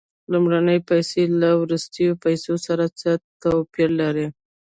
لومړنۍ 0.31 0.79
پیسې 0.89 1.21
له 1.41 1.49
وروستیو 1.61 2.19
پیسو 2.23 2.53
سره 2.67 2.85
څه 2.99 3.11
توپیر 3.41 3.89
لري 4.01 4.27